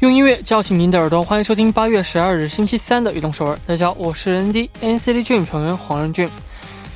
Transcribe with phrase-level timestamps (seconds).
[0.00, 3.54] 用音乐叫醒您的耳朵，欢迎收听八月十二日星期三的《移动首尔》。
[3.66, 6.26] 大家好，我是 N D N C T Dream 成员黄仁俊。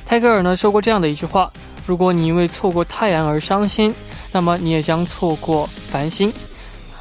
[0.07, 1.53] 泰戈尔呢说过这样的一句话：
[1.85, 3.93] 如果你因为错过太阳而伤心，
[4.31, 6.33] 那么你也将错过繁星。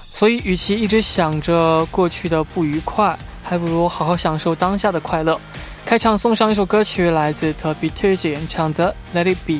[0.02, 5.40] 所以，与其一直想着过去的不愉快，还不如好好享受当下的快乐。
[5.86, 9.54] 开场送上一首歌曲，来自 The Beatles 演唱的《Let It Be》。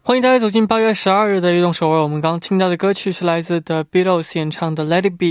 [0.00, 2.02] 欢迎大家走进八月十二日的移动首尔。
[2.02, 5.26] 我们刚听到的歌曲是来自 The Beatles 演唱的《Let It Be》。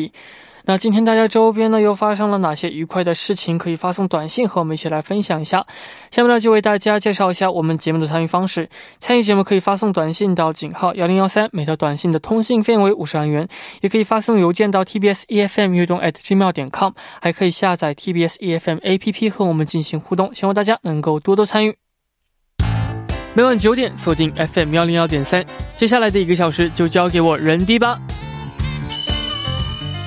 [0.66, 3.58] 那今天大家周边呢又发生了哪些愉快的事情？
[3.58, 5.66] 可以发送短信和我们一起来分享一下。
[6.10, 8.70] 下面呢就为大家介绍一下我们节目的参与方式。
[8.98, 13.46] 参与节目可以发送短信到井号幺零幺三，每条短信的通信费为五十万元。
[13.82, 20.34] 也可以发送邮件到 tbs efm 运动 at gmail 点 com，还可以下载 tbs efm app 和我们进行互动。
[20.34, 21.76] 希望大家能够多多参与。
[23.34, 25.44] 每晚九点锁定 FM 幺零幺点三，
[25.76, 28.00] 接下来的一个小时就交给我人迪吧。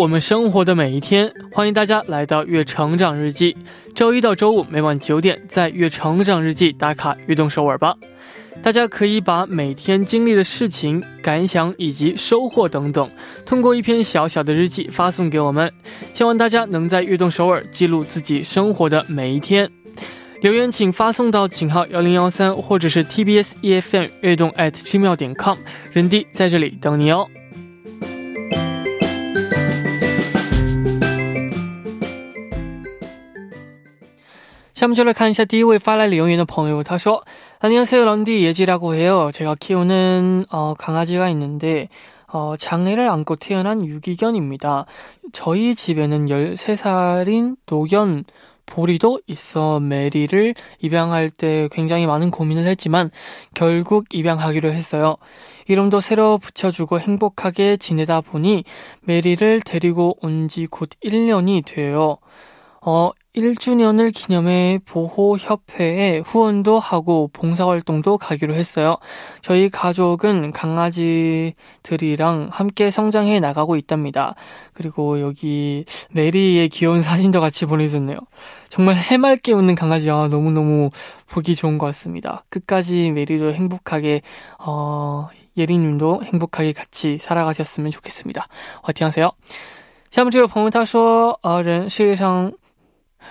[0.00, 3.52] 我们生活的每一天，欢迎大家来到《月成长日记》，
[3.94, 7.94] 周一到周五每晚九点，在《月成长日记》打卡悦动首尔吧。
[8.62, 13.10] 大家可以把每天经历的事情、感想以及收获等等，
[13.44, 15.70] 通过一篇小小的日记发送给我们。
[16.14, 19.70] 希望大家能在悦动首尔记录自己生活的每一天。
[20.40, 25.58] 留言请发送到井号幺零幺三，或者是 TBS EFM 悦动 at gmail 点 com，
[25.92, 27.28] 人弟在这里等你哦。
[34.79, 37.23] 下面就来看一下第一位发来留言的朋友，他说。
[37.59, 39.31] 안녕하세요 런디 예지라고 해요.
[39.33, 41.89] 제가 키우는 어, 강아지가 있는데
[42.27, 44.85] 어, 장애를 안고 태어난 유기견입니다.
[45.33, 48.25] 저희 집에는 13살인 노견
[48.67, 53.09] 보리도 있어 메리를 입양할 때 굉장히 많은 고민을 했지만
[53.53, 55.15] 결국 입양하기로 했어요.
[55.67, 58.63] 이름도 새로 붙여주고 행복하게 지내다 보니
[59.01, 62.17] 메리를 데리고 온 지 곧 1년이 돼요.
[62.81, 68.97] 어, 1주년을 기념해 보호협회에 후원도 하고 봉사활동도 가기로 했어요.
[69.41, 74.35] 저희 가족은 강아지들이랑 함께 성장해 나가고 있답니다.
[74.73, 78.17] 그리고 여기 메리의 귀여운 사진도 같이 보내줬네요.
[78.69, 80.89] 정말 해맑게 웃는 강아지와 너무너무
[81.27, 82.45] 보기 좋은 것 같습니다.
[82.49, 84.21] 끝까지 메리도 행복하게,
[84.59, 85.27] 어,
[85.57, 88.47] 예리님도 행복하게 같이 살아가셨으면 좋겠습니다.
[88.83, 89.31] 화이팅 하세요.
[90.11, 92.53] 下面这位朋友他说，呃，人世界上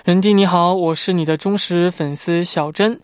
[0.04, 2.98] 人弟你好，我是你的忠实粉丝小珍，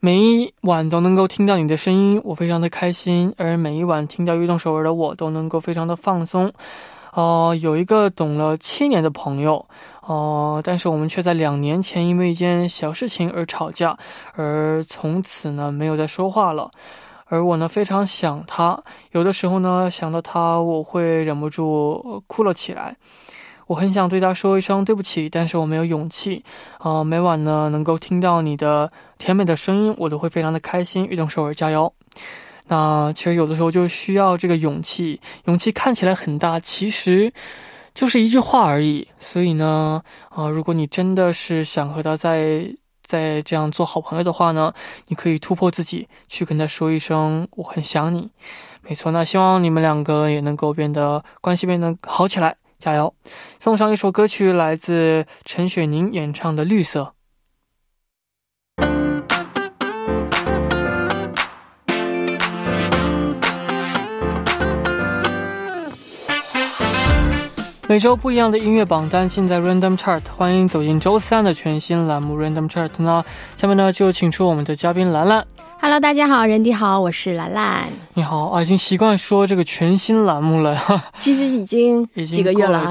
[0.00, 3.32] 每一晚都能够听到你的声音，我非常的开心。
[3.38, 6.52] 而每一晚听到运动首尔的我，都能够非常的放松。
[7.12, 9.64] 哦，有一个懂了七年的朋友，
[10.02, 13.96] 哦，但是我们却在两年前因为一件小事情而吵架，
[14.34, 16.70] 而从此呢没有再说话了。
[17.26, 18.78] 而我呢非常想他，
[19.12, 22.94] 有的时候呢想到他，我会忍不住哭了起来。
[23.72, 26.44] 我很想对他说一声对不起，但是我没有勇气。
[26.76, 31.06] 啊，每晚呢能够听到你的甜美的声音，我都会非常的开心。
[31.06, 31.90] 运动首尔加油！
[32.66, 37.32] 那其实有的时候就需要这个勇气，勇气看起来很大，其实
[37.94, 39.08] 就是一句话而已。
[39.18, 42.66] 所以呢，啊，如果你真的是想和他再
[43.02, 44.70] 再这样做好朋友的话呢，
[45.08, 48.28] 你可以突破自己，去跟他说一声我很想你。
[48.82, 52.54] 没错，那希望你们两个也能够变得关系变得好起来。
[52.82, 53.14] 加油！
[53.60, 57.14] 送上一首歌曲，来自陈雪凝演唱的《绿色》。
[67.92, 70.22] 每周不一样的音乐榜单，尽在 Random Chart。
[70.34, 72.88] 欢迎走进周三的全新栏目 Random Chart。
[72.96, 73.22] 那
[73.58, 75.46] 下面呢，就请出我们的嘉宾兰兰。
[75.78, 77.90] Hello，大家好，人迪好，我是兰兰。
[78.14, 80.80] 你好啊，已经习惯说这个全新栏目了。
[81.20, 82.90] 其实已经已经几个月了，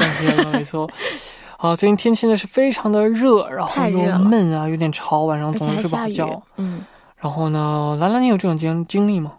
[0.54, 0.88] 没错。
[1.58, 6.44] 啊，最近天气呢是非常的热，然后又闷啊，有点潮，晚上总是睡不好觉。
[6.58, 6.84] 嗯。
[7.18, 9.32] 然后呢，兰兰，你有这种经经历吗？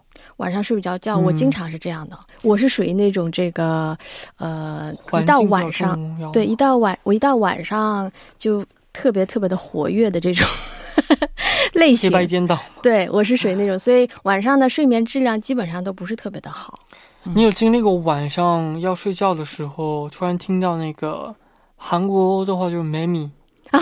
[0.43, 2.19] 晚上睡不着觉，我经常是这样的。
[2.41, 3.97] 我是属于那种这个，
[4.35, 5.97] 呃，一到晚上，
[6.33, 10.45] 对，一到晚，我一到晚上就特别特别的活跃的这种
[11.75, 12.09] 类型。
[12.09, 12.59] 黑白颠倒。
[12.81, 16.77] 对，我是属于那种，所以晚上的睡眠质量基本上都不是特别的好。
[17.23, 21.33] 你有经历过晚上要睡觉的时候，突然听到那个
[21.77, 23.29] 韩国的话就是“m a m
[23.71, 23.79] 啊，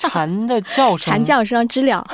[0.00, 2.04] 蝉的叫 声，蝉叫声知了。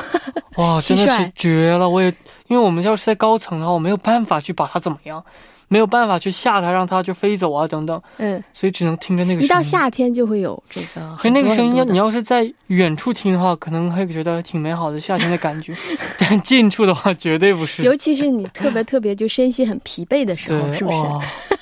[0.56, 1.88] 哇，真的是绝了！
[1.88, 2.12] 我也
[2.50, 5.24] 因为我们要是在高层的话，我没有办法去把它怎么样，
[5.68, 8.02] 没有办法去吓它，让它就飞走啊等等。
[8.16, 9.40] 嗯，所以只能听着那个。
[9.40, 11.16] 一到夏天就会有这个。
[11.16, 15.76] 所以那个声音，你要是在远处听的话，可能会觉得挺美好的夏天的感觉，
[16.18, 17.84] 但近处的话绝对不是。
[17.84, 20.98] 尤其是你特别特别就身心很疲惫的时候，是不是？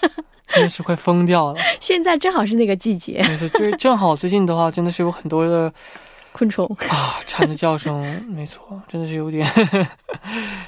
[0.49, 1.61] 真的是快疯掉了。
[1.79, 3.23] 现在正好是那个季节。
[3.38, 5.70] 对，就是正好最近的话，真的是有很多的。
[6.38, 8.00] 昆虫啊，蝉的叫声，
[8.31, 9.44] 没错，真的是有点。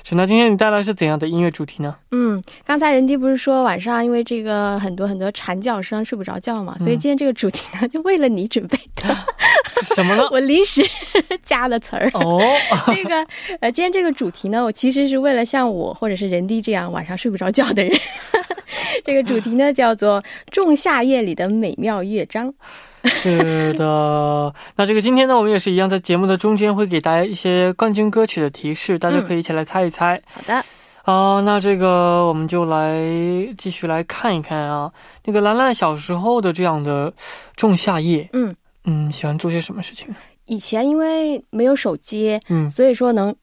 [0.03, 1.95] 沈涛今天你带来是怎样的音乐主题呢？
[2.11, 9.17] 嗯，刚才人弟不是说晚上因为这个很多很多蝉叫声睡不着觉嘛，所以今天这个主题呢就为了你准备的。
[9.95, 10.25] 什么呢？
[10.33, 10.85] 我临时
[11.45, 12.43] 加了词儿哦。
[12.89, 13.25] 这个
[13.61, 17.97] 呃，今天这个主题呢，我其实是为了像我或者是人弟这样晚上睡不着觉的人。
[19.05, 20.21] 这个主题呢叫做
[20.51, 22.49] 《仲夏夜里的美妙乐章》。
[23.23, 30.21] 是的，那这个今天呢，我们也是一样，在节目的中间会给大家一些冠军歌曲的提示，大家可以一起来猜一猜。
[30.27, 30.55] 好的，
[31.05, 32.99] 啊，那这个我们就来
[33.57, 34.93] 继续来看一看啊，
[35.25, 37.13] 那个兰兰小时候的这样的
[37.57, 38.55] 仲夏夜，嗯
[38.85, 40.15] 嗯，喜欢做些什么事情？
[40.47, 43.35] 以前因为没有手机，嗯，所以说能。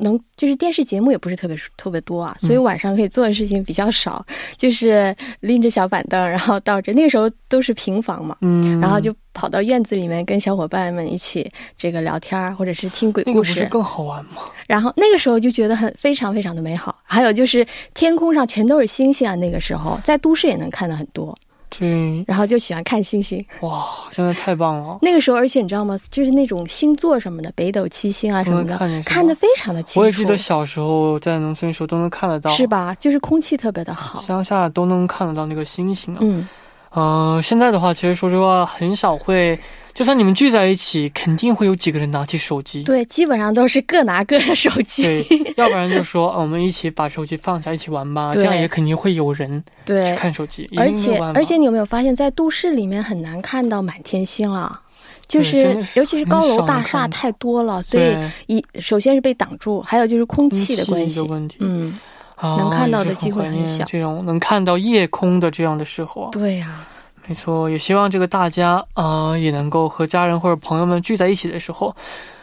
[0.00, 4.24] 能就是电视节目也不是特别特别多啊，所以晚上可以做的事情比较少，
[4.56, 14.42] 就是拎着小板凳，然后到这那个时候都是平房嘛，嗯，然后就跑到院子里面跟小伙伴们一起这个聊天或者是听鬼故事，更好玩吗？
[14.66, 21.36] 然后那个时候就觉得很非常非常的美好，还有就是天空上全都是星星啊，那个时候在都市也能看到很多。
[21.78, 24.98] 对，然后就喜欢看星星，哇，真的太棒了！
[25.00, 25.98] 那个时候，而且你知道吗？
[26.10, 30.00] 就是那种星座什么的，北斗七星啊什么的，看得非常的清楚。
[30.00, 32.94] 我也记得小时候在农村的时候都能看得到，是吧？
[33.00, 36.18] 就是空气特别的好，乡下都能看得到那个星星啊。
[36.20, 36.48] 嗯，
[36.90, 39.58] 呃，现在的话，其实说实话，很少会。
[39.94, 42.82] 就算你们聚在一起，肯定会有几个人拿起手机。
[42.82, 45.02] 对，基本上都是各拿各的手机。
[45.02, 48.30] 对，要不然就说我们一起把手机放下，一起玩吧。
[48.32, 50.68] 这样也肯定会有人对去看手机。
[50.76, 54.80] 而且而且，你有没有发现，在都市里面很难看到满天星了？
[55.28, 55.58] 就是
[55.94, 58.16] 尤其是高楼大厦太多了，所以
[58.46, 61.26] 一首先是被挡住，还有就是空气的关系。
[61.58, 61.98] 嗯，
[62.40, 63.84] 能看到的机会很小。
[63.84, 66.86] 这种能看到夜空的这样的时候，对呀。
[67.28, 71.94] 没错，也希望这个大家啊，也能够和家人或者朋友们聚在一起的时候，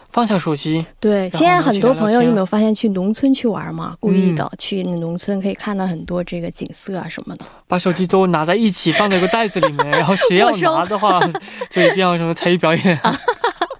[0.10, 0.84] 放下手机。
[1.00, 3.96] 对，现在很多朋友有没有发现去农村去玩嘛？
[4.00, 7.46] 故意的去农村可以看到很多这个景色啊什么的。
[7.68, 11.20] 把手机都拿在一起，放在一个袋子里面， 然后谁要拿的话，
[11.70, 13.00] 就一定要什么才艺表演。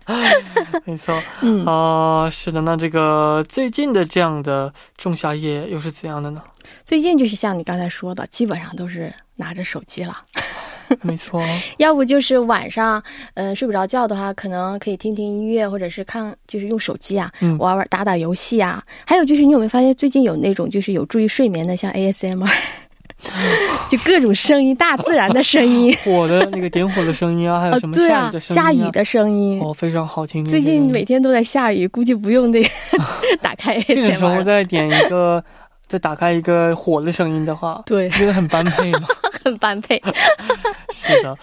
[0.86, 2.62] 没错，嗯啊，是的。
[2.62, 6.42] 那这个最近的这样的仲夏夜又是怎样的呢？
[6.84, 10.18] 最近就是像你刚才说的，基本上都是拿着手机了。
[11.02, 11.42] 没错，
[11.78, 13.02] 要不就是晚上，
[13.36, 18.82] 嗯，睡不着觉的话，可能可以听听音乐，或者是看，就是用手机啊，玩玩打打游戏啊。
[19.06, 22.50] 还有就是，你有没有发现最近有那种就是有助于睡眠的，像 ASMR，
[23.90, 30.44] 就各种声音，大自然的声音， 火的那个点火的声音啊，还有什么下雨的声音，下雨的声音，哦，非常好听。
[30.46, 32.70] 最近每天都在下雨，估计不用那个
[33.42, 33.80] 打开。
[33.82, 35.44] 这个时候再点一个。
[35.90, 39.08] 再打开一个火的声音的话，对，觉得很般配吗？
[39.44, 40.02] 很般配，
[40.92, 41.38] 是的。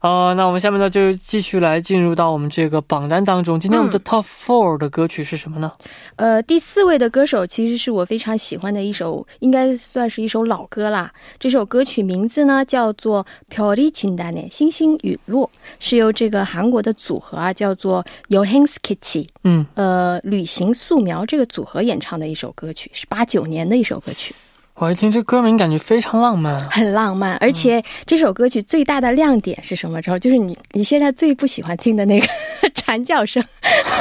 [0.00, 3.60] 啊，那我们下面呢就继续来进入到我们这个榜单当中。
[3.60, 5.70] 今天我们的 Top Four 的歌曲是什么呢？
[6.16, 11.12] 呃，第四位的歌手其实是我非常喜欢的一首，应该算是一首老歌啦。
[11.38, 24.34] 这首歌曲名字呢叫做《飘离清淡的星星陨落》，是由这个韩国的组合啊叫做 Yohanskitty，嗯，呃，旅行素描这个组合演唱的一首歌曲，是八九年的一首歌曲。
[24.74, 27.36] 我一听这歌名，感觉非常浪漫，很浪漫。
[27.36, 30.00] 而且这首歌曲最大的亮点是什么？
[30.02, 32.26] 之后就是你你现在最不喜欢听的那个
[32.74, 33.44] 蝉叫声，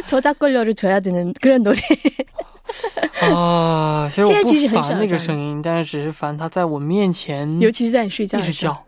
[0.07, 1.79] 저작권료를줘야되는그런노래。
[3.21, 8.73] 啊，其实我现在其实不烦那很少这样个声音，但是只是烦他在我面前尤其是在你睡觉一直的时候。
[8.73, 8.85] 叫。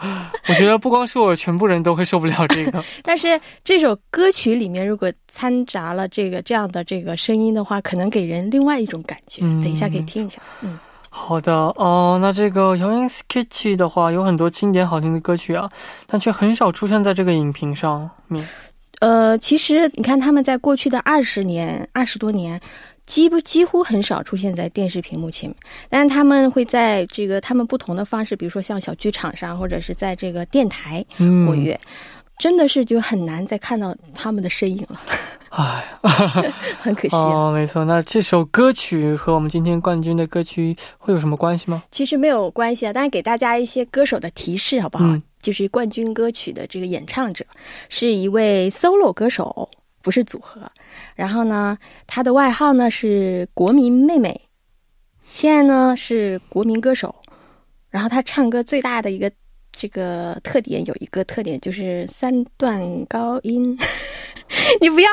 [0.48, 2.82] 我觉得不光是我，全部人都会受不了这个。
[3.02, 9.42] 但是这首歌曲里面如果掺杂了这个这样的这个声音的话，可能给人另外一种感觉。
[9.44, 10.40] 嗯等一下可以听一下。
[10.62, 10.78] 嗯，
[11.08, 15.70] 好的哦，那这个摇音 sketch 的话，有很多经典好听的歌曲啊，
[16.06, 18.46] 但却很少出现在这个影评上面。
[19.00, 22.60] 呃，其实你看他们在过去的二十年、二十多年。
[23.10, 25.56] 几不几乎很少出现在电视屏幕前面，
[25.88, 31.78] 但是他们会在这个他们不同的方式，比如说像小剧场上，或者是在这个电台嗯活跃，
[32.38, 35.00] 真的是就很难再看到他们的身影了，
[35.50, 35.84] 哎，
[36.78, 37.18] 很可惜、啊。
[37.18, 37.84] 哦，没错。
[37.84, 41.82] 那这首歌曲和我们今天冠军的歌曲会有什么关系吗？
[41.90, 45.04] 其实没有关系啊，但是给大家一些歌手的提示好不好？
[45.06, 47.42] 嗯就是冠军歌曲的这个演唱者
[47.88, 49.70] 是一位 solo 歌手，
[50.01, 50.71] 不是组合。
[51.15, 51.77] 然后呢，
[52.07, 54.41] 他的外号呢是国民妹妹，
[55.31, 57.15] 现在呢是国民歌手。
[57.89, 59.31] 然后他唱歌最大的一个
[59.71, 63.77] 这个特点有一个特点就是三段高音。
[64.81, 65.09] 你不要，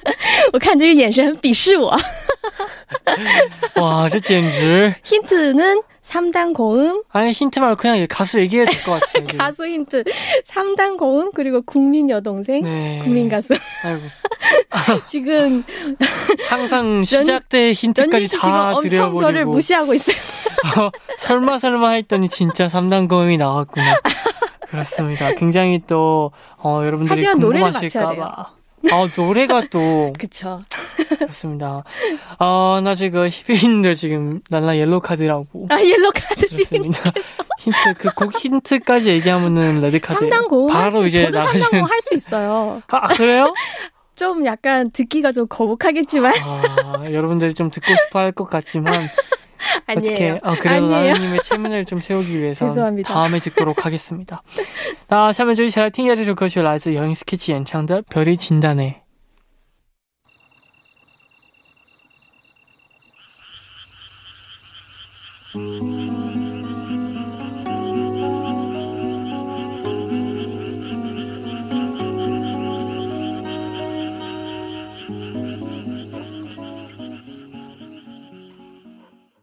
[0.53, 1.97] 我看这个眼神很鄙视我。
[3.75, 4.93] 哇，这简直！
[5.03, 9.26] 힌트는 3단 고음, 아니 힌트 말고 그냥 얘 가수 얘기해도 될것 같아요.
[9.38, 10.04] 가수 힌트
[10.46, 13.00] 3단 고음 그리고 국민 여동생, 네.
[13.02, 13.54] 국민 가수.
[13.82, 14.02] 아이고.
[15.08, 15.64] 지금
[16.48, 20.16] 항상 시작 때 힌트까지 지금 다 엄청 저를 드려버리고 무시하고 있어요.
[20.78, 24.00] 어, 설마 설마 했더니 진짜 3단 고음이 나왔구나.
[24.68, 25.34] 그렇습니다.
[25.34, 28.61] 굉장히 또 어, 여러분들이 궁금하실까봐.
[28.90, 30.62] 아 노래가 또 그쵸.
[31.18, 31.84] 그렇습니다.
[32.38, 35.66] 아, 나 지금 히비인들 지금 랄라 옐로 카드라고.
[35.70, 37.12] 아, 옐로 카드 비 그렇습니다.
[37.58, 40.26] 힌트 그 곡 힌트까지 얘기하면은 레드 카드.
[40.28, 41.68] 3단 고음 할 바로 수, 이제 저도 3단 나가시는.
[41.70, 42.82] 고음 할수 있어요.
[42.88, 43.52] 아 그래요?
[44.14, 48.92] 좀 약간 듣기가 좀 거북하겠지만 아, 여러분들이 좀 듣고 싶어 할 것 같지만
[49.87, 50.39] 아니에요.
[50.43, 51.13] 아, 그래 아니에요.
[51.13, 53.13] 라라님의 체면을 좀 세우기 위해서 죄송합니다.
[53.13, 54.43] 다음에 듣도록 하겠습니다.
[55.09, 58.95] 那下面就一起来听一下这首歌曲，来自姚音 Sketch 演唱的《별이진다네》。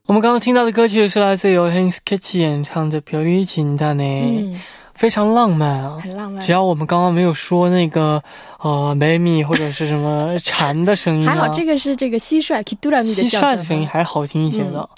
[0.09, 4.61] 我们刚刚听到的歌曲是来自由 Hank Sketch 演唱的《별이진다네》， 嗯，
[4.95, 5.99] 非常浪漫啊！
[6.03, 6.53] 很浪漫只。
[6.53, 8.23] 要我们刚刚没有说那个
[8.61, 14.89] 呃梅米或者是什么蝉的声音啊，还好这个是这个蟋蟀 k i t u r a m i 的蟋叫蟀的声音还是好听一些的。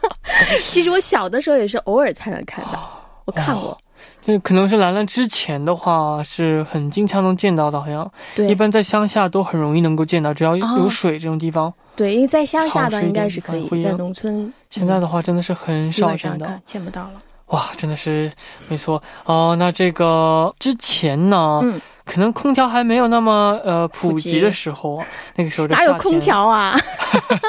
[0.61, 2.89] 其实我小的时候也是偶尔才能看到，
[3.25, 3.77] 我看过。
[4.21, 8.05] 就可能是兰兰之前的话是很经常能见到的，好像
[8.35, 11.73] 一对般在乡下都很容易能够见到，只要哦有水这种地方。
[11.94, 16.46] 对，因为在乡下潮湿一点的应该是可以在农村现在的话真的是很少见到。
[16.64, 17.12] 见不到了。
[17.48, 18.32] 哇，真的是
[18.68, 19.54] 没错哦。
[19.58, 25.06] 那这个之前呢，嗯，可能空调还没有那么呃普普及及的时候啊，
[25.36, 26.74] 那个时候哪有空，调啊？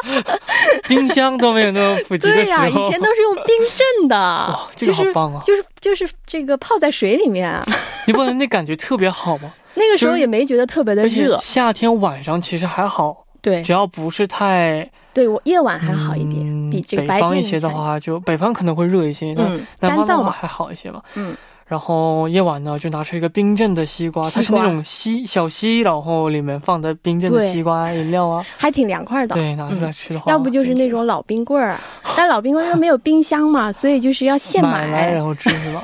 [0.89, 2.67] 冰箱都没有那么普及的对呀。
[2.67, 5.41] 以前都是用冰镇的哇，， 这个好棒啊！
[5.45, 7.65] 就是就是这个泡在水里面啊。
[8.05, 9.53] 你不能那感觉特别好吗？
[9.75, 13.61] 那个时候也没觉得特别的热，夏天晚上其实还好，对。
[13.61, 21.03] 只要不是太对，我夜晚还好一点，嗯比这个白北方一，些的话，就北方可能会热一些，那嗯，南干燥嘛，方的话还好一些嘛。
[21.13, 21.35] 嗯，
[21.67, 29.35] 然后夜晚呢，就拿出一个冰镇的西瓜，它是那种西小西，然后里面放的冰镇的西瓜饮料啊，还挺凉快的。
[29.35, 31.73] 对，拿出来吃的话，要不就是那种老冰棍儿。
[31.73, 31.81] 啊，
[32.17, 35.83] 但老冰棍儿又没有冰箱嘛，所以就是要现买来然后吃是吧？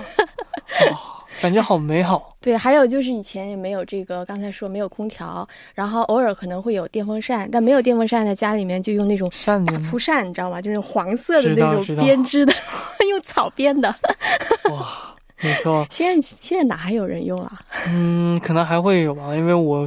[0.91, 0.97] 哇，
[1.41, 2.35] 感觉好美好。
[2.41, 10.61] 对，还有就是以前也没有这个，刚才说没有空调，然后偶尔可能会有电风扇，但没有电风扇在家里面就用那种大扇子吗蒲扇，你知道吗？
[10.61, 12.53] 就是黄色的那种编织的，
[13.09, 13.93] 用草编的。
[14.71, 14.87] 哇，
[15.41, 15.85] 没错。
[15.91, 17.59] 现在现在哪还有人用啊？
[17.87, 19.81] 嗯，可能还会有吧，因为我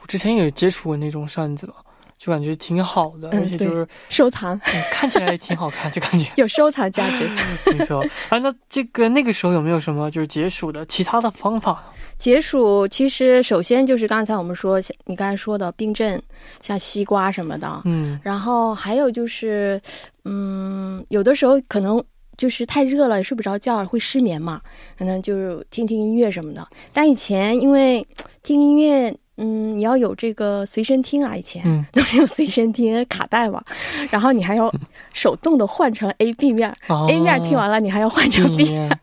[0.00, 1.74] 我之前也接触过那种扇子嘛，
[2.24, 7.28] 就感觉挺好的，嗯而且就是、收藏嗯看起来也挺好看，就感觉 有收藏价值。
[7.76, 8.02] 没错。
[8.30, 11.82] 啊，那这个那个时候有没有什么就是解暑的其他的方法呢？
[12.16, 16.22] 解暑其实首先就是刚才我们说，像你刚才说的冰镇，
[16.62, 19.78] 像西瓜什么的，嗯然后还有就是，
[20.24, 22.02] 嗯，有的时候可能
[22.38, 24.62] 就是太热了，睡不着觉，会失眠嘛，
[24.96, 26.66] 可能就是听听音乐什么的。
[26.92, 28.06] 但以前因为
[28.42, 33.62] 听音乐，嗯，你要有这个随身听啊，以前、嗯 都是用随身听卡带嘛，
[34.10, 34.72] 然后你还要
[35.12, 39.00] 手动的换成 A B 面、哦 a 面听完了你还要换成 B 面。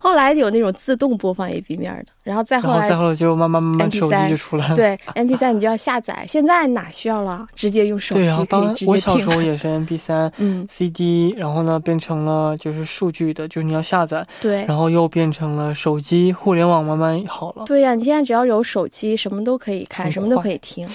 [0.00, 4.74] 面，后来有那种自动播放 A B 面的，然后再后来再后来就慢慢慢慢手机就出来了。
[4.74, 7.46] 对 M P 三你就要下载，现在哪需要了？
[7.54, 9.24] 直接用手机对啊，可以当直接听我小时。
[9.28, 14.64] 候也是 MP 三、 嗯，CD，然后呢变成了就是数据的，就是你要下载，对。
[14.64, 17.64] 然后又变成了手机，互联网慢慢好了。
[17.66, 20.88] 对呀、你现在只要有手机，什么都可以看，什么都可以听。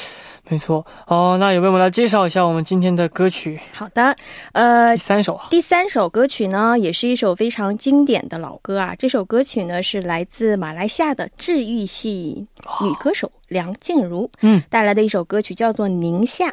[0.47, 0.85] 没错。
[1.07, 3.59] 哦，那也为我们来介绍一下我们今天的歌曲。
[3.73, 4.15] 好的，
[4.53, 8.95] 呃第，三首啊，第三首歌曲呢，也是一首非常经典的老歌啊。
[8.95, 12.45] 这首歌曲呢是来自马来西亚的治愈系
[12.81, 16.47] 女歌手梁静茹嗯，带来的一首歌曲，叫做《宁夏》。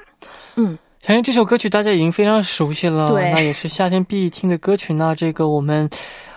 [0.56, 3.30] 嗯，相信这首歌曲大家已经非常熟悉了，对。
[3.32, 4.94] 那也是夏天必听的歌曲。
[4.94, 5.88] 那这个我们，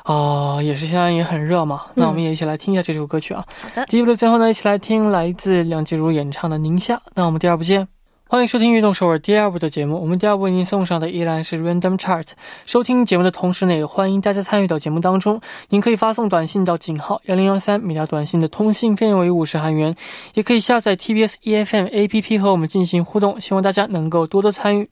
[0.06, 3.44] 啊、也是现在也很热嘛，那我们也一起来听一下这首歌曲啊。
[3.62, 6.96] 好的，第一部的最后呢，一起来听来自梁静茹演唱的《宁夏》。
[7.16, 7.95] 那我们第二部见。
[8.28, 10.02] 欢迎收听《运动首尔》第二部的节目。
[10.02, 12.26] 我们第二部为您送上的依然是 Random Chart。
[12.66, 15.40] 收听节目的同时呢，也欢迎大家参与到节目当中。
[15.70, 19.96] 您可以发送短信到井号幺零幺三，每条短信的通信费用为五十韩元。
[20.34, 23.40] 也可以下载 TBS EFM APP 和我们进行互动。
[23.40, 24.90] 希望大家能够多多参与。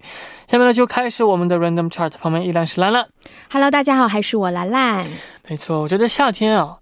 [0.48, 2.12] 下面呢，就开始我们的 Random Chart。
[2.12, 3.08] 旁边依然是兰兰。
[3.52, 5.04] Hello，大家好，还是我兰兰。
[5.48, 6.78] 没错，我觉得夏天啊，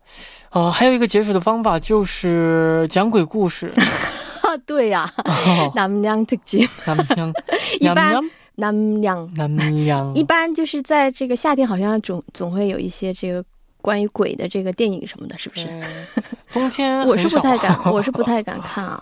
[0.50, 3.74] 呃，还有一个解暑的方法就是讲鬼故事。
[4.54, 7.34] 啊， 对呀、哦南梁特辑，南洋，
[7.80, 8.16] 一般
[8.56, 13.44] 南梁南洋，一般就是在这个夏天，好像总总会有一些这个
[13.82, 15.66] 关于鬼的这个电影什么的，是不是？
[15.66, 15.82] 对
[16.54, 19.02] 冬天我是不太敢，我我是不太敢看啊。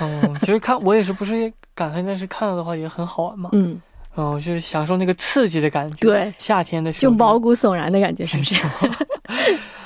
[0.00, 3.50] 嗯，其实看我也是不是敢看，但是看了的话也很好玩嘛。
[3.52, 3.80] 嗯，
[4.16, 5.96] 嗯，我就是享受那个刺激的感觉。
[6.00, 8.56] 对夏天的时就毛骨悚然的感觉，是不是？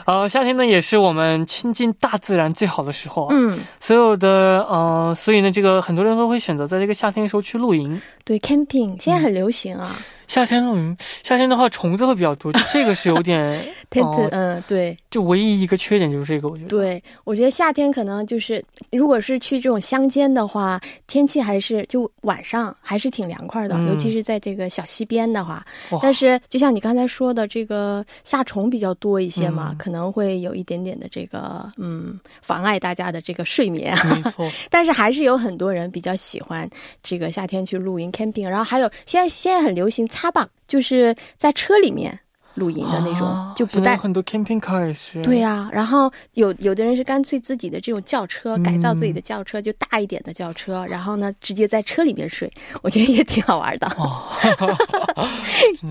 [0.06, 3.36] 呃，夏天呢也是我们亲近大自然最好的时候啊。
[3.36, 8.00] 嗯，所有的呃，所以呢，这个很多人都会选择在这个夏天的时候去露营。
[8.24, 9.90] 对，camping 现在很流行啊。
[10.32, 13.62] 夏天露营，夏天的话虫子会比较多，这个是有点
[14.30, 16.70] 嗯，对就唯一一个缺点就是这个，我觉得。
[16.70, 25.62] 对，我觉得夏天可能就是，如果是去这种乡间的话，天气还是就晚上还是挺凉快的，嗯尤其是在这个小溪边的话。
[26.00, 33.94] 但是就像你刚才说的，这个夏虫比较多一些嘛，嗯可能会有一点点的这个嗯妨碍大家的这个睡眠。
[34.06, 36.66] 没错， 但是还是有很多人比较喜欢
[37.02, 42.16] 这个夏天去露营 camping，然后还有现在现在很流行插棒，就是在车里面
[42.54, 43.96] 露营的那种，啊就不带。
[43.96, 45.20] 很多 camping car 也是。
[45.22, 52.48] 对呀、然后有有的人是干脆自己的这种轿车，嗯改造自己的轿车，就大一点的轿车，然后呢直接在车里面睡，
[52.82, 53.88] 我觉得也挺好玩的。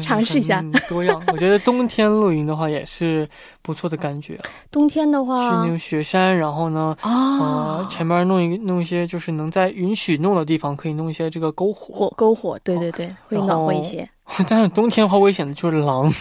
[0.02, 1.22] 尝试一下多样。
[1.28, 3.28] 我觉得冬天露营的话也是
[3.62, 4.38] 不错的感觉，
[4.72, 11.96] 冬天的话，去那话，种雪山，然后呢，啊哦，，前面弄一弄一些就是能在允许弄的地方可以弄一些这个篝火。
[11.96, 14.08] 火篝火，对对对，会暖和一些。
[14.48, 16.12] 但是冬天的话，危险的就是狼，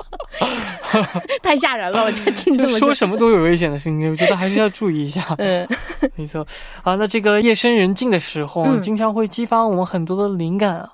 [1.42, 5.24] 太吓人了，我就听这么说什么都有危险的声音，我觉得还是要注意一下。
[5.38, 5.66] 嗯，
[6.16, 6.46] 没错
[6.82, 10.90] 啊，那这个夜深人静的时候，嗯经常会激发我们很多的灵感啊。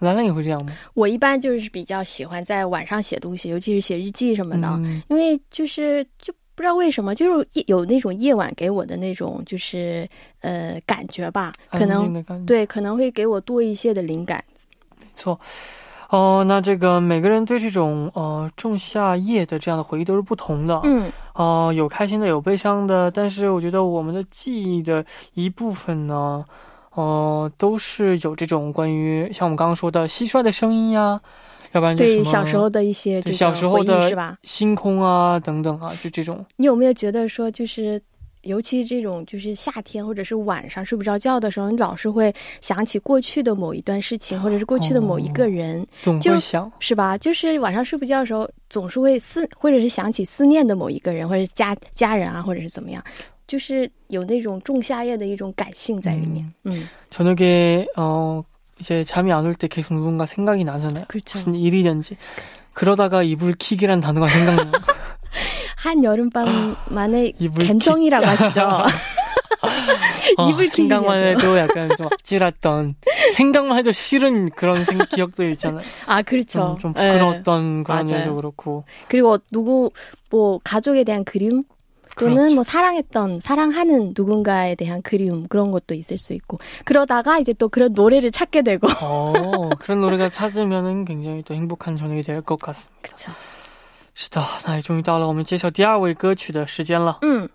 [0.00, 0.72] 兰兰也会这样吗？
[0.92, 10.06] 我一般就是比较喜欢在晚上写东西，尤其是写日记什么的，嗯因为就是就不知道为什么，就是夜有那种夜晚给我的那种就是
[10.40, 12.22] 呃感觉吧，可能。
[12.44, 14.42] 对可能会给我多一些的灵感。
[15.16, 15.40] 没错。
[16.10, 20.78] 哦，那这个每个人对这种呃仲夏夜的这样的回忆都是不同的。
[20.84, 26.44] 嗯，哦、有开心的，有悲伤的，但是我觉得我们的记忆的一部分呢，
[26.94, 31.18] 呃，都是有这种关于像我们刚刚说的蟋蟀的声音呀，
[31.72, 34.38] 要不然对，小时候的一些小时候的？
[34.44, 36.44] 星空啊等等啊，就这种。
[36.56, 38.00] 你有没有觉得说就是？
[38.45, 47.15] 尤其这种就是夏天或者是晚上睡不着觉的时候，你老是会想起过去的某一段事情，或者是过去的某一个人，总就会想，是吧？
[47.17, 53.03] 就是晚上睡不觉的时候，总是会思，或者是想起思念的某一个人，或者是家家人啊，或者是怎么样，
[53.47, 56.51] 就是有那种仲夏夜的一种感性在里面。
[56.63, 58.43] 嗯， 저녁에 어
[58.79, 61.05] 이제 잠이 안 올 때 계속 누군가 생각이 나잖아요.
[61.07, 61.37] 그렇죠.
[61.37, 62.17] 무슨 일이든지.
[62.73, 64.71] 그러다가 이불 킥이란 단어가 생각나요.
[65.76, 67.32] 한 여름밤 만에.
[67.66, 68.60] 감성이라고 하시죠.
[70.38, 71.22] 어, 이불 생각만.
[71.22, 72.94] 해도 약간 좀 아찔했던
[73.34, 75.80] 생각만 해도 싫은 그런 생, 기억들 있잖아요.
[76.06, 76.76] 아, 그렇죠.
[76.80, 77.12] 좀, 좀 예.
[77.12, 78.20] 부끄러웠던 그런 맞아요.
[78.22, 78.84] 일도 그렇고.
[79.08, 79.90] 그리고 누구
[80.30, 81.64] 뭐 가족에 대한 그리움
[82.18, 82.54] 또는 그렇죠.
[82.54, 87.92] 뭐 사랑했던 사랑하는 누군가에 대한 그리움 그런 것도 있을 수 있고 그러다가 이제 또 그런
[87.92, 92.94] 노래를 찾게 되고 어, 그런 노래가 찾으면은 굉장히 또 행복한 저녁이 될 것 같습니다.
[93.02, 93.32] 그렇죠.
[94.18, 97.18] 是的，那也终于到了我们揭晓第二位歌曲的时间了。
[97.20, 97.46] 嗯，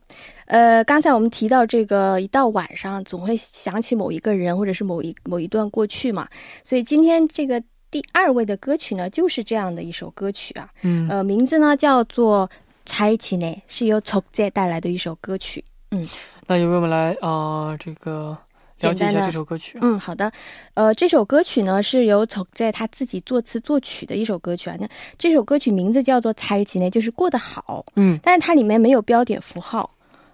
[0.46, 6.28] 呃，刚才我们提到这个，一到晚上总会想起某一个人或者是某一某一段过去嘛，
[6.64, 12.48] 所以今天这个第二位的歌曲呢，就是这样的一首歌曲啊，嗯，呃，名字呢叫做
[12.86, 15.66] 《柴奇内》，是由丑介带来的一首歌曲。
[15.90, 16.08] 嗯
[16.46, 18.38] 那由我们来啊、呃这个
[18.82, 19.78] 简单的下这首歌曲。
[19.82, 20.32] 嗯，好的。
[20.74, 24.76] 呃，这首歌曲呢是由丑在他自己作词作曲的一首歌曲啊。
[24.80, 29.90] 那这首歌曲名字叫做《柴奇内》，就是过得好，嗯，但是它里面没有标点符号。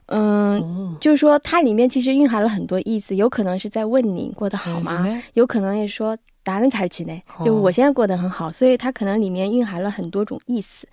[0.08, 5.06] 嗯，哦，就是说它里面其实蕴含了很多意思，有可能是在问你过得好吗？
[5.06, 5.22] 呢？
[5.34, 10.88] 有可能也说达人才奇内，哦就我现在过得很好，所以它可能里面蕴含了很多种意思，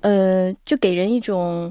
[0.00, 1.70] 呃，就给人一种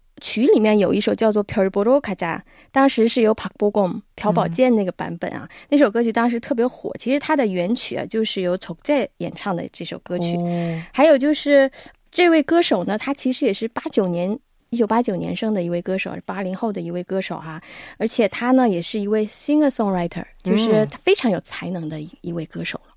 [0.20, 2.40] 曲里面有一首叫做《별보러가자》，
[2.72, 6.92] 当时是由박보검朴宝剑那个版本啊，那首歌曲当时特别火。
[6.98, 10.36] 其实它的原曲啊，就是由丑介演唱的这首歌曲。
[10.36, 11.70] 哦还有就是
[12.10, 14.38] 这位歌手呢，他其实也是八九年。
[14.70, 17.62] 一九八九年生的一位歌手，八零后的一位歌手哈，
[17.98, 22.89] 而且他呢也是一位 singer songwriter，就是他非常有才能的一一位歌手了。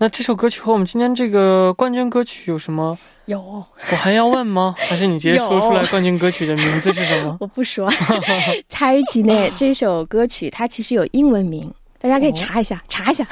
[0.00, 2.98] 那这首歌曲和我们今天这个冠军歌曲有什么？
[3.24, 4.74] 有，我还要问吗？
[4.76, 7.36] 还 是你直接说出来冠军歌曲的名字是什么？
[7.40, 7.90] 我不说。
[8.68, 13.26] 猜奇内这首歌曲它其实有英文名，大家可以查一下，查一下。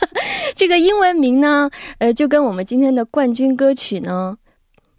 [0.55, 4.37] 这个英文名呢，呃，就跟我们今天的冠军歌曲呢，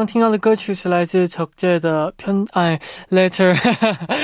[0.06, 2.78] 听到的歌曲是来自乔格的《偏爱
[3.10, 3.54] Letter》，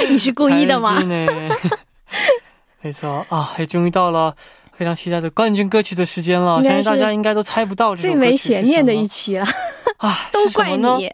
[0.08, 1.00] 你是故意的吗？
[2.82, 4.34] 没错啊，也终于到了
[4.72, 9.46] 非常期待的冠军歌曲的时间了，相信大家应该都猜不到，最没悬念的一期了
[9.98, 10.28] 啊！
[10.32, 11.10] 都怪你，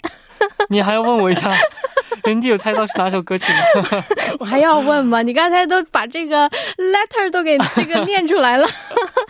[0.68, 1.52] 你还要问我一下。
[2.25, 4.03] 人弟有猜到是哪首歌曲吗？
[4.39, 5.21] 我还要问吗？
[5.21, 8.67] 你刚才都把这个 letter 都给这个念出来了。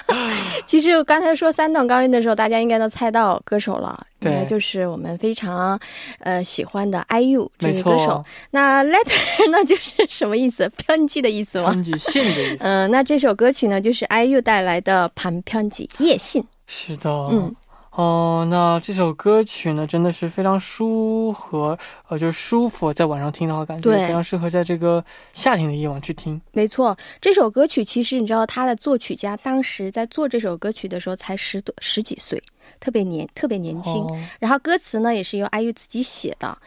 [0.65, 5.79] 其实我刚才说三段高音的时候，大家应该都猜到歌手了，对应该就是我们非常
[6.19, 10.69] 呃喜欢的 IU 这没位歌手错。，那 letter 呢，就是什么意思？
[10.86, 11.71] 편지的意思吗？
[11.73, 12.63] 편지信的意思。
[12.63, 16.43] 嗯、那这首歌曲呢，就是 IU 带来的盘편지夜信。
[16.67, 17.53] 是的，嗯，
[17.95, 25.03] 哦，那这首歌曲呢，真的是非常舒和，呃，就是舒服，在晚上听的话，感觉对非常适合在这个
[25.34, 26.39] 夏天的夜晚去听。
[26.53, 32.41] 没错，这首歌曲其实你知道，他的作曲家当时在做这首歌曲的时候才十多十几岁，
[32.79, 34.01] 特别年特别年轻。
[34.01, 36.57] 哦，然后歌词呢也是由 IU 自己写的。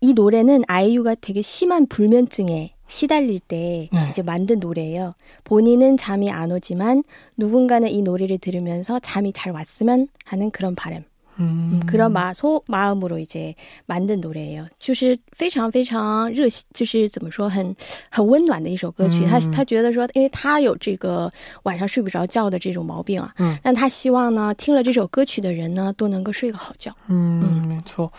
[0.00, 4.10] 이 노래는 아이유가 되게 심한 불면증에 시달릴 때 네.
[4.10, 5.14] 이제 만든 노래예요.
[5.44, 7.02] 본인은 잠이 안 오지만
[7.36, 11.04] 누군가는 이 노래를 들으면서 잠이 잘 왔으면 하는 그런 바람.
[11.38, 13.54] 嗯 음, 그런 마, 소 마음으로 이제
[13.84, 14.64] 만든 노래예요.
[14.78, 17.76] 就是非常非常热心，就是怎么说很
[18.10, 19.26] 很温暖的一首歌曲。
[19.26, 21.30] 他嗯他觉得说，因为他有这个
[21.64, 26.90] 晚上睡不着觉的这种毛病啊，嗯但他希望呢，听了这首歌曲的人呢，都能够睡个好觉。
[27.08, 28.10] 嗯，没错。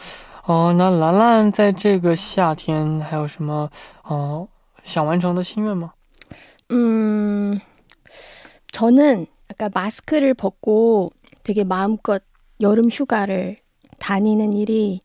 [0.46, 3.68] 哦，那兰兰在这个夏天还有什么
[4.04, 4.48] 哦
[4.84, 5.92] 想完成的心愿吗？
[6.72, 7.60] 음,
[8.72, 11.12] 저는 아까 마스크를 벗고
[11.44, 12.22] 되게 마음껏
[12.62, 13.58] 여름 휴가를
[14.00, 15.00] 다니는 일이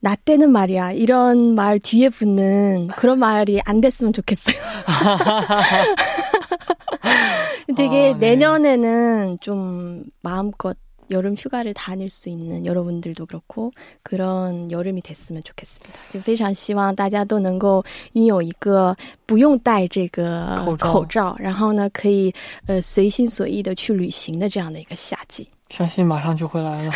[0.00, 0.92] 나 때는 말이야.
[0.92, 4.54] 이런 말 뒤에 붙는 그런 말이 안 됐으면 좋겠어요.
[7.74, 8.30] 되게 아, 네.
[8.30, 10.76] 내년에는 좀 마음껏
[11.10, 15.92] 여름 휴가를 다닐 수 있는 여러분들도 그렇고 그런 여름이 됐으면 좋겠습니다.
[16.10, 22.32] 就非常希望大家都能够拥有一个不用戴这个口罩口罩，然后呢可以
[22.66, 25.46] 呃随心所欲的去旅行的这样的一个夏季。
[25.68, 26.92] 相信马上就会来了。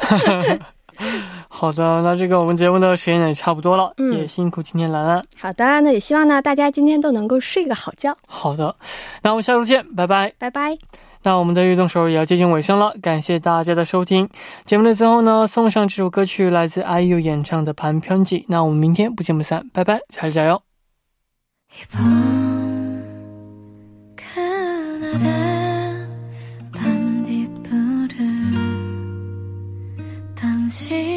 [1.47, 5.23] 好的，那这个我们节目的时间也差不多了，嗯也辛苦今天兰兰。
[5.37, 8.17] 好的，那也希望呢大家今天都能够睡个好觉。
[8.27, 8.75] 好的，
[9.21, 10.33] 那我们下周见，拜拜。
[10.37, 10.77] 拜拜。
[11.23, 14.29] 那我们的运动手也要接近尾声了，感谢大家的收听。
[14.65, 18.43] 节目的最后呢，送上这首歌曲，来自 IU 演唱的《盘편지》。
[18.47, 20.61] 那我们明天不见不散，拜拜，加油加油！
[21.69, 23.03] 이번
[24.15, 25.17] 그날의
[26.71, 28.17] 반딧불을
[30.35, 31.10] 당신의